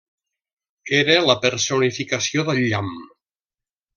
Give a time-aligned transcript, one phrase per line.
[0.99, 2.91] Era la personificació del llamp.